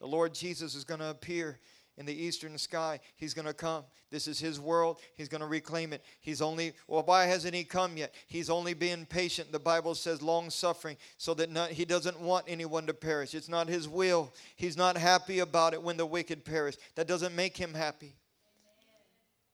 [0.00, 1.58] The Lord Jesus is going to appear
[1.96, 2.98] in the eastern sky.
[3.16, 3.84] He's going to come.
[4.10, 5.00] This is His world.
[5.14, 6.02] He's going to reclaim it.
[6.20, 8.12] He's only, well, why hasn't He come yet?
[8.26, 9.52] He's only being patient.
[9.52, 13.34] The Bible says long suffering, so that not, He doesn't want anyone to perish.
[13.34, 14.32] It's not His will.
[14.56, 16.76] He's not happy about it when the wicked perish.
[16.96, 18.16] That doesn't make Him happy.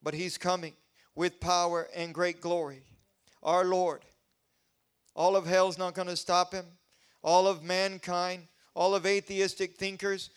[0.01, 0.73] But He's coming
[1.15, 2.83] with power and great glory.
[3.43, 4.01] Our Lord.
[5.15, 6.65] All of hell's not going to stop him.
[7.23, 10.29] All of mankind, all of atheistic thinkers,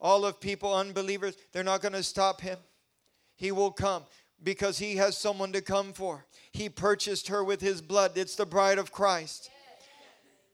[0.00, 2.58] all of people, unbelievers, they're not going to stop him.
[3.36, 4.04] He will come
[4.42, 6.26] because he has someone to come for.
[6.52, 8.12] He purchased her with his blood.
[8.16, 9.50] It's the bride of Christ.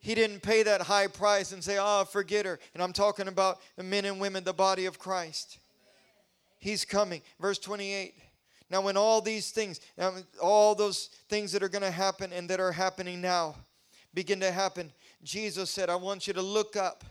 [0.00, 2.58] He didn't pay that high price and say, oh, forget her.
[2.72, 5.58] And I'm talking about the men and women, the body of Christ.
[6.58, 7.20] He's coming.
[7.38, 8.14] Verse 28.
[8.70, 9.80] Now, when all these things,
[10.40, 13.56] all those things that are going to happen and that are happening now
[14.14, 17.04] begin to happen, Jesus said, I want you to look up.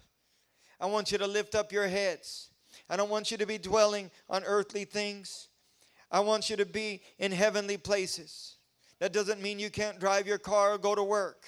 [0.80, 2.50] I want you to lift up your heads.
[2.90, 5.50] I don't want you to be dwelling on earthly things.
[6.10, 8.56] I want you to be in heavenly places.
[9.00, 11.46] That doesn't mean you can't drive your car or go to work.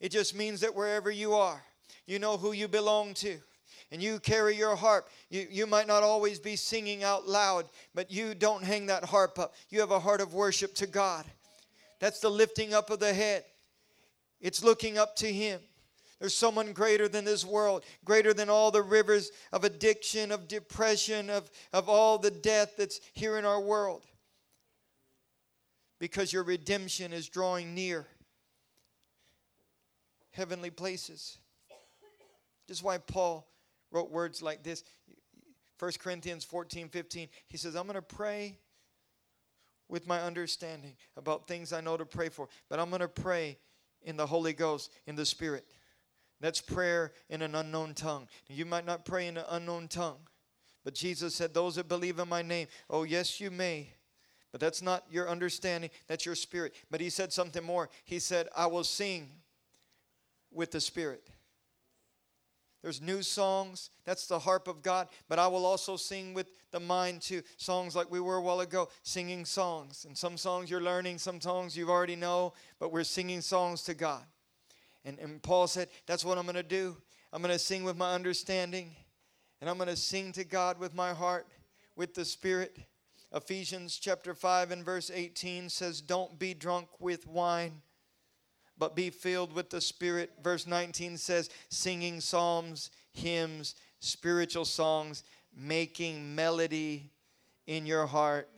[0.00, 1.62] It just means that wherever you are,
[2.06, 3.38] you know who you belong to
[3.90, 5.08] and you carry your harp.
[5.30, 9.38] You, you might not always be singing out loud, but you don't hang that harp
[9.38, 9.54] up.
[9.70, 11.24] You have a heart of worship to God.
[12.00, 13.44] That's the lifting up of the head,
[14.40, 15.60] it's looking up to Him.
[16.18, 21.28] There's someone greater than this world, greater than all the rivers of addiction, of depression,
[21.28, 24.06] of, of all the death that's here in our world.
[25.98, 28.06] Because your redemption is drawing near
[30.30, 31.38] heavenly places.
[32.66, 33.46] Just why Paul
[33.90, 34.84] wrote words like this
[35.78, 37.28] 1 Corinthians 14 15.
[37.48, 38.58] He says, I'm going to pray
[39.88, 43.58] with my understanding about things I know to pray for, but I'm going to pray
[44.02, 45.64] in the Holy Ghost, in the Spirit.
[46.40, 48.28] That's prayer in an unknown tongue.
[48.48, 50.18] You might not pray in an unknown tongue,
[50.84, 53.90] but Jesus said, Those that believe in my name, oh, yes, you may.
[54.52, 56.74] But that's not your understanding, that's your spirit.
[56.90, 57.90] But he said something more.
[58.04, 59.28] He said, I will sing
[60.50, 61.28] with the Spirit.
[62.86, 63.90] There's new songs.
[64.04, 65.08] That's the harp of God.
[65.28, 67.42] But I will also sing with the mind too.
[67.56, 70.04] Songs like we were a while ago, singing songs.
[70.04, 73.94] And some songs you're learning, some songs you already know, but we're singing songs to
[73.94, 74.22] God.
[75.04, 76.96] And, and Paul said, That's what I'm going to do.
[77.32, 78.94] I'm going to sing with my understanding,
[79.60, 81.48] and I'm going to sing to God with my heart,
[81.96, 82.78] with the Spirit.
[83.34, 87.82] Ephesians chapter 5 and verse 18 says, Don't be drunk with wine
[88.78, 90.32] but be filled with the Spirit.
[90.42, 95.24] Verse 19 says, singing psalms, hymns, spiritual songs,
[95.56, 97.10] making melody
[97.66, 98.48] in your heart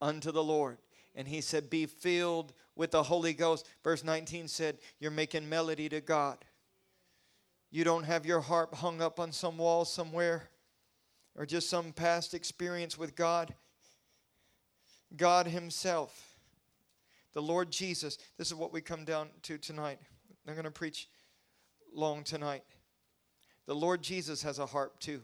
[0.00, 0.78] unto the Lord.
[1.14, 3.68] And he said, Be filled with the Holy Ghost.
[3.82, 6.38] Verse 19 said, You're making melody to God.
[7.70, 10.48] You don't have your harp hung up on some wall somewhere
[11.36, 13.54] or just some past experience with God.
[15.16, 16.33] God Himself
[17.34, 19.98] the Lord Jesus, this is what we come down to tonight.
[20.46, 21.08] I'm going to preach
[21.92, 22.62] long tonight.
[23.66, 25.20] The Lord Jesus has a harp too.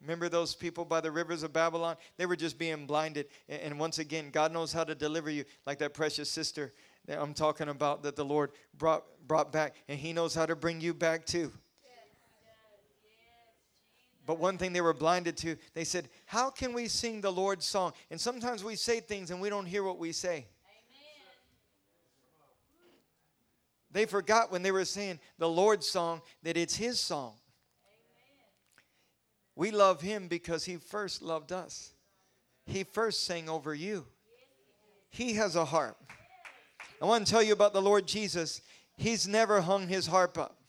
[0.00, 1.96] Remember those people by the rivers of Babylon?
[2.16, 3.26] They were just being blinded.
[3.48, 6.72] And once again, God knows how to deliver you, like that precious sister
[7.06, 9.74] that I'm talking about that the Lord brought, brought back.
[9.88, 11.52] And He knows how to bring you back too.
[14.30, 17.66] But one thing they were blinded to, they said, How can we sing the Lord's
[17.66, 17.92] song?
[18.12, 20.34] And sometimes we say things and we don't hear what we say.
[20.34, 20.46] Amen.
[23.90, 27.32] They forgot when they were saying the Lord's song that it's His song.
[27.82, 28.84] Amen.
[29.56, 31.90] We love Him because He first loved us.
[32.66, 34.06] He first sang over you.
[35.08, 35.96] He has a harp.
[37.02, 38.62] I want to tell you about the Lord Jesus.
[38.96, 40.59] He's never hung his harp up.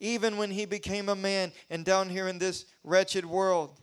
[0.00, 3.76] Even when he became a man and down here in this wretched world,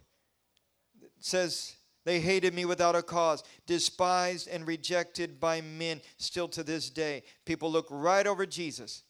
[1.20, 6.90] says they hated me without a cause, despised and rejected by men still to this
[6.90, 7.24] day.
[7.46, 9.04] People look right over Jesus.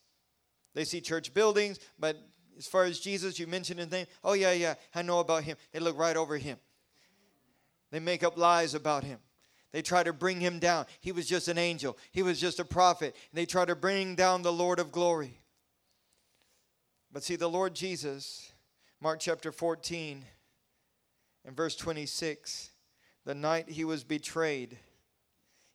[0.74, 2.18] They see church buildings, but
[2.58, 4.08] as far as Jesus, you mentioned his name.
[4.24, 5.58] Oh, yeah, yeah, I know about him.
[5.74, 6.58] They look right over him.
[7.92, 9.20] They make up lies about him.
[9.72, 10.86] They try to bring him down.
[11.02, 13.16] He was just an angel, he was just a prophet.
[13.34, 15.42] They try to bring down the Lord of glory.
[17.16, 18.52] But see, the Lord Jesus,
[19.00, 20.26] Mark chapter 14
[21.46, 22.72] and verse 26,
[23.24, 24.78] the night he was betrayed,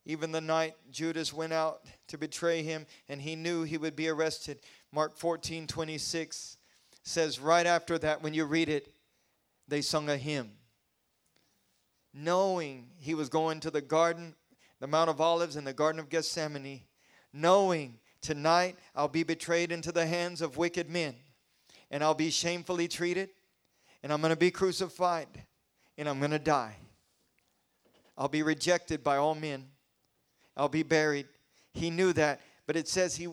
[0.05, 4.11] even the night Judas went out to betray him and he knew he would be
[4.11, 4.59] arrested.
[4.93, 6.59] Mark 14 26
[7.05, 8.93] says, right after that, when you read it,
[9.67, 10.51] they sung a hymn
[12.13, 14.35] knowing he was going to the garden,
[14.79, 16.83] the Mount of Olives, and the Garden of Gethsemane,
[17.33, 21.15] knowing tonight I'll be betrayed into the hands of wicked men,
[21.91, 23.31] and I'll be shamefully treated,
[24.03, 25.29] and I'm going to be crucified,
[25.99, 26.77] and I'm going to die.
[28.17, 29.67] I'll be rejected by all men.
[30.57, 31.27] I'll be buried.
[31.73, 33.29] He knew that, but it says he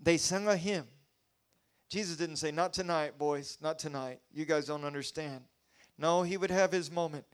[0.00, 0.86] they sung a hymn.
[1.88, 4.20] Jesus didn't say, Not tonight, boys, not tonight.
[4.32, 5.42] You guys don't understand.
[5.98, 7.24] No, he would have his moment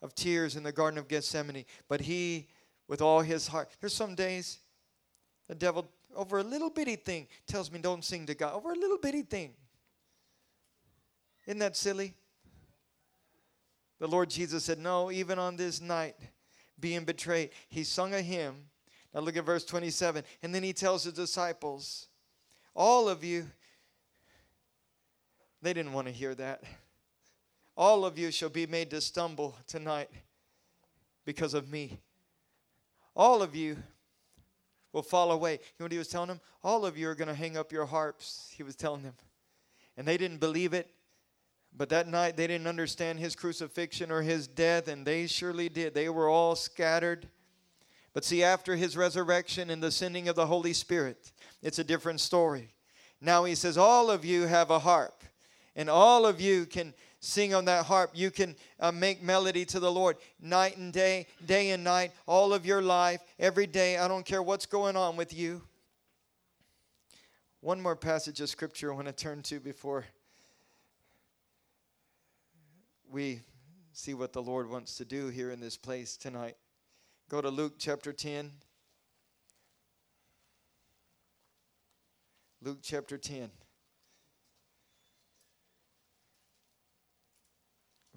[0.00, 2.48] of tears in the Garden of Gethsemane, but he,
[2.88, 4.60] with all his heart, there's some days
[5.48, 8.54] the devil, over a little bitty thing, tells me don't sing to God.
[8.54, 9.52] Over a little bitty thing.
[11.50, 12.14] Isn't that silly?
[13.98, 16.14] The Lord Jesus said, No, even on this night,
[16.78, 18.54] being betrayed, he sung a hymn.
[19.12, 20.22] Now look at verse 27.
[20.44, 22.06] And then he tells his disciples,
[22.72, 23.46] All of you,
[25.60, 26.62] they didn't want to hear that.
[27.76, 30.10] All of you shall be made to stumble tonight
[31.24, 31.98] because of me.
[33.16, 33.76] All of you
[34.92, 35.54] will fall away.
[35.54, 36.40] You know what he was telling them?
[36.62, 39.14] All of you are going to hang up your harps, he was telling them.
[39.96, 40.88] And they didn't believe it.
[41.76, 45.94] But that night they didn't understand his crucifixion or his death, and they surely did.
[45.94, 47.28] They were all scattered.
[48.12, 52.20] But see, after his resurrection and the sending of the Holy Spirit, it's a different
[52.20, 52.74] story.
[53.20, 55.22] Now he says, All of you have a harp,
[55.76, 58.10] and all of you can sing on that harp.
[58.14, 62.52] You can uh, make melody to the Lord night and day, day and night, all
[62.52, 63.98] of your life, every day.
[63.98, 65.62] I don't care what's going on with you.
[67.60, 70.06] One more passage of scripture I want to turn to before
[73.10, 73.42] we
[73.92, 76.56] see what the Lord wants to do here in this place tonight.
[77.28, 78.50] Go to Luke chapter 10.
[82.62, 83.50] Luke chapter 10.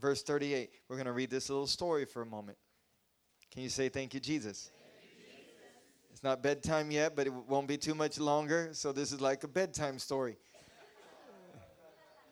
[0.04, 0.70] verse 38.
[0.89, 2.58] We're going to read this little story for a moment.
[3.52, 4.70] Can you say thank you, Jesus?
[5.00, 6.12] Thank you, Jesus?
[6.12, 8.70] It's not bedtime yet, but it won't be too much longer.
[8.74, 10.36] So this is like a bedtime story.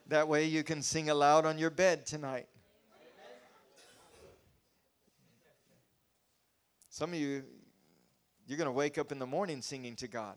[0.08, 2.50] that way you can sing aloud on your bed tonight.
[6.94, 7.44] Some of you,
[8.46, 10.36] you're going to wake up in the morning singing to God.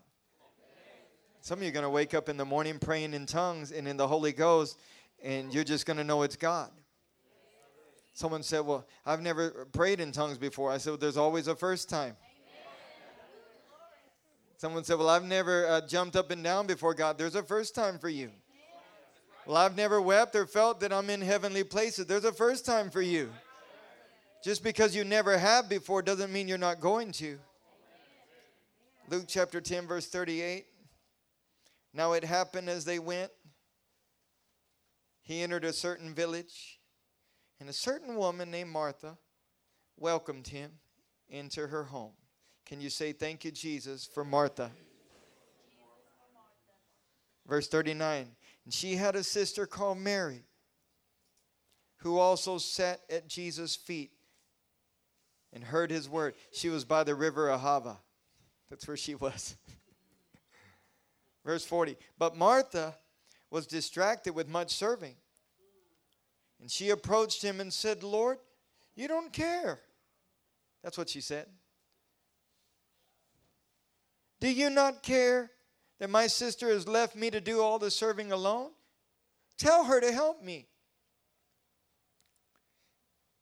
[1.41, 3.85] Some of you are going to wake up in the morning praying in tongues and
[3.89, 4.79] in the Holy Ghost,
[5.21, 6.71] and you're just going to know it's God.
[8.13, 10.71] Someone said, Well, I've never prayed in tongues before.
[10.71, 12.15] I said, well, There's always a first time.
[14.55, 17.17] Someone said, Well, I've never uh, jumped up and down before God.
[17.17, 18.31] There's a first time for you.
[19.45, 22.05] Well, I've never wept or felt that I'm in heavenly places.
[22.05, 23.29] There's a first time for you.
[24.45, 27.39] Just because you never have before doesn't mean you're not going to.
[29.09, 30.67] Luke chapter 10, verse 38.
[31.95, 33.31] Now it happened as they went,
[35.23, 36.79] he entered a certain village
[37.59, 39.17] and a certain woman named Martha
[39.97, 40.73] welcomed him
[41.27, 42.13] into her home.
[42.67, 44.69] Can you say, Thank you, Jesus, for Martha?
[47.47, 48.27] Verse 39
[48.65, 50.43] And she had a sister called Mary,
[52.01, 54.11] who also sat at Jesus' feet
[55.55, 56.35] and heard his word.
[56.51, 57.97] She was by the river Ahava.
[58.69, 59.55] That's where she was.
[61.43, 62.95] Verse 40 But Martha
[63.49, 65.15] was distracted with much serving.
[66.61, 68.37] And she approached him and said, Lord,
[68.95, 69.79] you don't care.
[70.83, 71.47] That's what she said.
[74.39, 75.51] Do you not care
[75.99, 78.71] that my sister has left me to do all the serving alone?
[79.57, 80.67] Tell her to help me.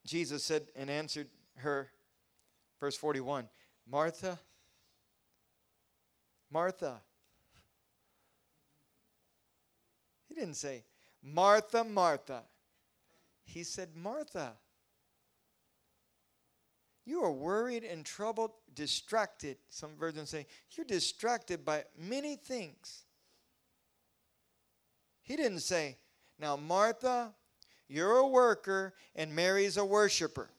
[0.05, 1.89] Jesus said and answered her,
[2.83, 3.47] verse 41
[3.89, 4.37] Martha,
[6.51, 6.99] Martha.
[10.27, 10.83] He didn't say,
[11.21, 12.43] Martha, Martha.
[13.45, 14.51] He said, Martha.
[17.05, 19.55] You are worried and troubled, distracted.
[19.69, 23.03] Some versions say, You're distracted by many things.
[25.21, 25.95] He didn't say,
[26.37, 27.33] Now, Martha,
[27.87, 30.49] you're a worker and Mary's a worshiper.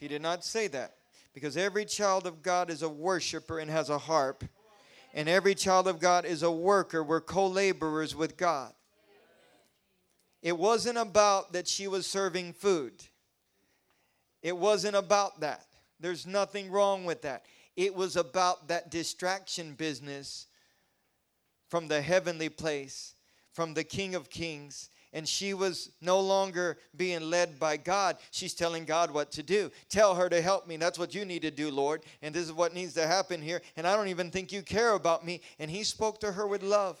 [0.00, 0.94] He did not say that
[1.34, 4.42] because every child of God is a worshiper and has a harp.
[5.12, 7.04] And every child of God is a worker.
[7.04, 8.72] We're co laborers with God.
[10.42, 12.94] It wasn't about that she was serving food.
[14.42, 15.66] It wasn't about that.
[15.98, 17.44] There's nothing wrong with that.
[17.76, 20.46] It was about that distraction business
[21.68, 23.14] from the heavenly place,
[23.52, 24.88] from the King of Kings.
[25.12, 28.16] And she was no longer being led by God.
[28.30, 29.70] She's telling God what to do.
[29.88, 30.76] Tell her to help me.
[30.76, 32.02] That's what you need to do, Lord.
[32.22, 33.60] And this is what needs to happen here.
[33.76, 35.40] And I don't even think you care about me.
[35.58, 36.98] And he spoke to her with love.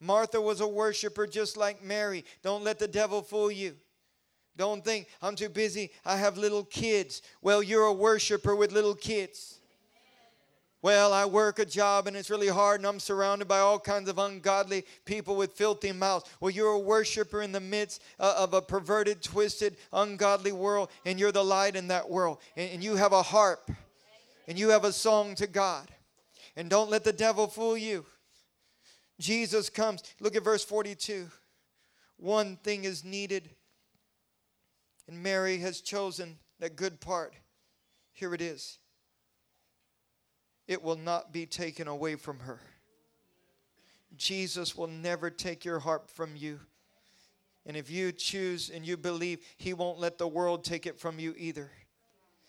[0.00, 2.24] Martha was a worshiper just like Mary.
[2.42, 3.74] Don't let the devil fool you.
[4.56, 5.92] Don't think I'm too busy.
[6.04, 7.22] I have little kids.
[7.42, 9.60] Well, you're a worshiper with little kids.
[10.82, 14.08] Well, I work a job and it's really hard and I'm surrounded by all kinds
[14.08, 16.28] of ungodly people with filthy mouths.
[16.40, 21.18] Well, you're a worshiper in the midst uh, of a perverted, twisted, ungodly world and
[21.18, 22.38] you're the light in that world.
[22.56, 23.70] And you have a harp
[24.46, 25.90] and you have a song to God.
[26.56, 28.06] And don't let the devil fool you.
[29.18, 30.02] Jesus comes.
[30.20, 31.26] Look at verse 42.
[32.18, 33.50] One thing is needed,
[35.06, 37.34] and Mary has chosen that good part.
[38.12, 38.78] Here it is.
[40.66, 42.60] It will not be taken away from her.
[44.16, 46.60] Jesus will never take your heart from you.
[47.66, 51.18] And if you choose and you believe, He won't let the world take it from
[51.18, 51.70] you either.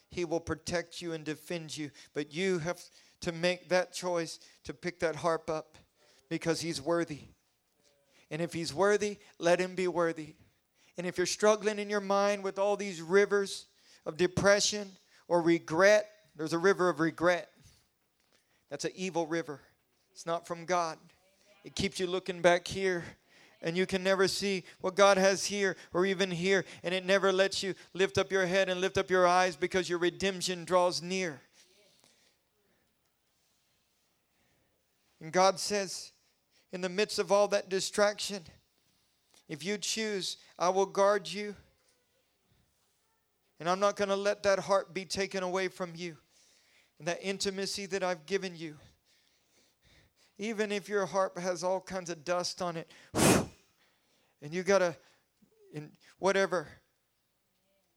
[0.10, 1.92] He will protect you and defend you.
[2.14, 2.80] But you have
[3.22, 5.78] to make that choice to pick that harp up
[6.30, 7.22] because he's worthy.
[8.30, 10.36] And if he's worthy, let him be worthy.
[10.98, 13.68] And if you're struggling in your mind with all these rivers
[14.06, 14.90] of depression
[15.28, 17.50] or regret, there's a river of regret.
[18.70, 19.62] That's an evil river.
[20.12, 20.98] It's not from God.
[21.64, 23.04] It keeps you looking back here
[23.62, 27.32] and you can never see what God has here or even here, and it never
[27.32, 31.02] lets you lift up your head and lift up your eyes because your redemption draws
[31.02, 31.42] near.
[35.20, 36.12] And God says,
[36.72, 38.44] in the midst of all that distraction,
[39.50, 41.56] if you choose, I will guard you.
[43.60, 46.18] And I'm not going to let that heart be taken away from you.
[47.00, 48.76] And that intimacy that I've given you.
[50.40, 53.50] Even if your heart has all kinds of dust on it, and
[54.52, 54.96] you got to,
[56.20, 56.68] whatever.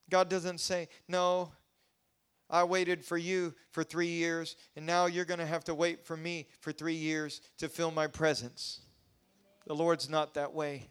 [0.08, 1.52] God doesn't say, no,
[2.50, 6.16] I waited for you for three years, and now you're to have to wait for
[6.16, 8.80] me for three years to fill my presence.
[9.66, 10.90] The Lord's not that way.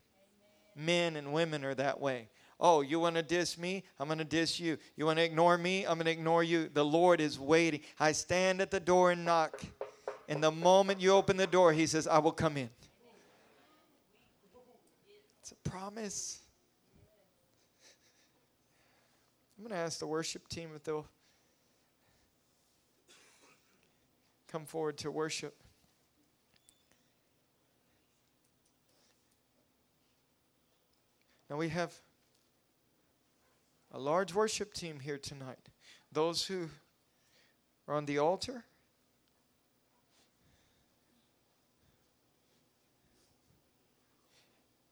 [0.75, 2.29] Men and women are that way.
[2.59, 3.83] Oh, you want to diss me?
[3.99, 4.77] I'm going to diss you.
[4.97, 5.85] You want to ignore me?
[5.85, 6.69] I'm going to ignore you.
[6.73, 7.79] The Lord is waiting.
[7.99, 9.61] I stand at the door and knock.
[10.27, 12.69] And the moment you open the door, He says, I will come in.
[15.41, 16.41] It's a promise.
[19.57, 21.07] I'm going to ask the worship team if they'll
[24.49, 25.55] come forward to worship.
[31.49, 31.93] Now we have
[33.91, 35.69] a large worship team here tonight.
[36.11, 36.69] Those who
[37.87, 38.65] are on the altar.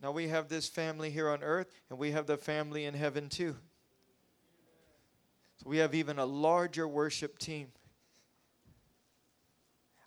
[0.02, 3.30] Now we have this family here on earth, and we have the family in heaven
[3.30, 3.56] too.
[5.58, 7.70] So we have even a larger worship team.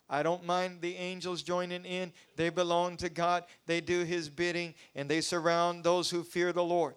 [0.09, 2.11] I don't mind the angels joining in.
[2.35, 3.45] They belong to God.
[3.65, 6.95] They do His bidding and they surround those who fear the Lord.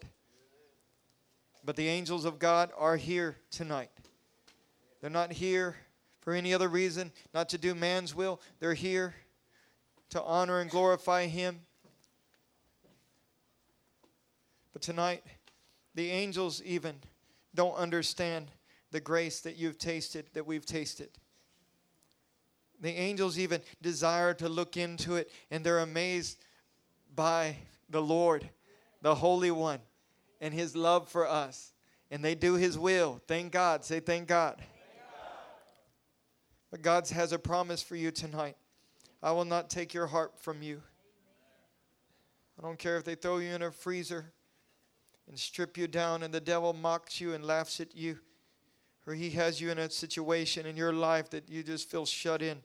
[1.65, 3.91] But the angels of God are here tonight.
[5.01, 5.77] They're not here
[6.21, 8.41] for any other reason, not to do man's will.
[8.61, 9.15] They're here
[10.11, 11.61] to honor and glorify Him.
[14.73, 15.23] But tonight,
[15.95, 16.97] the angels even
[17.55, 18.51] don't understand
[18.91, 21.11] the grace that you've tasted, that we've tasted.
[22.81, 26.45] The angels even desire to look into it, and they're amazed
[27.15, 27.57] by
[27.89, 28.49] the Lord,
[29.01, 29.79] the Holy One,
[30.45, 31.73] and His love for us.
[32.11, 33.21] And they do His will.
[33.27, 33.85] Thank God.
[33.85, 34.57] Say, Thank God.
[34.59, 35.29] Thank God.
[36.71, 38.57] But God has a promise for you tonight.
[39.23, 40.83] I will not take your heart from you.
[42.59, 44.33] I don't care if they throw you in a freezer
[45.27, 48.19] and strip you down, and the devil mocks you and laughs at you
[49.07, 52.43] or He has you in a situation in your life that you just feel shut
[52.43, 52.59] in.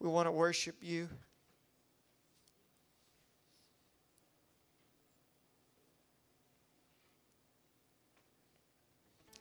[0.00, 1.08] We want to worship you.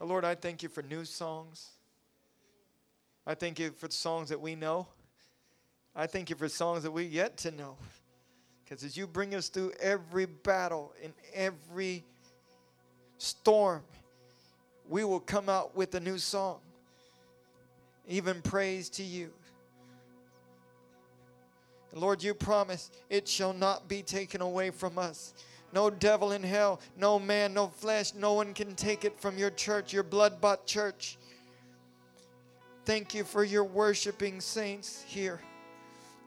[0.04, 1.70] Lord, I thank you for new songs.
[3.26, 4.88] I thank you for the songs that we know.
[5.96, 7.78] I thank you for songs that we yet to know.
[8.64, 12.04] Because as you bring us through every battle and every
[13.18, 13.82] storm,
[14.90, 16.60] we will come out with a new song,
[18.08, 19.32] even praise to you.
[21.94, 25.34] Lord, you promise it shall not be taken away from us.
[25.74, 29.50] No devil in hell, no man, no flesh, no one can take it from your
[29.50, 31.18] church, your blood bought church.
[32.86, 35.42] Thank you for your worshiping saints here.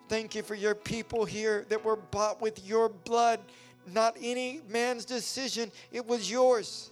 [0.09, 3.39] Thank you for your people here that were bought with your blood,
[3.87, 6.91] not any man's decision, it was yours.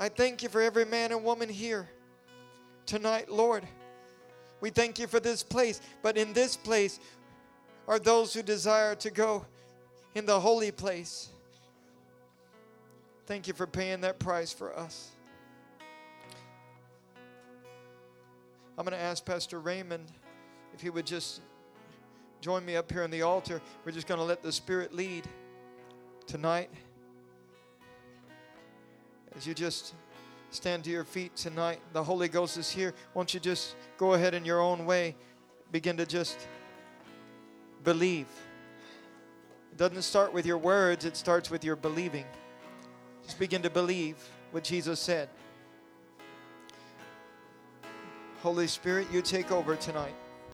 [0.00, 1.90] I thank you for every man and woman here
[2.86, 3.68] tonight, Lord.
[4.62, 7.00] We thank you for this place, but in this place
[7.86, 9.44] are those who desire to go
[10.14, 11.28] in the holy place.
[13.26, 15.10] Thank you for paying that price for us.
[18.76, 20.10] I'm going to ask Pastor Raymond
[20.74, 21.40] if he would just
[22.40, 23.60] join me up here on the altar.
[23.84, 25.28] We're just going to let the Spirit lead
[26.26, 26.70] tonight.
[29.36, 29.94] As you just
[30.50, 32.92] stand to your feet tonight, the Holy Ghost is here.
[33.14, 35.14] Won't you just go ahead in your own way,
[35.70, 36.48] begin to just
[37.84, 38.26] believe.
[39.72, 42.26] It doesn't start with your words, it starts with your believing.
[43.24, 44.16] Just begin to believe
[44.50, 45.30] what Jesus said.
[48.42, 50.14] Holy Spirit, you take over tonight.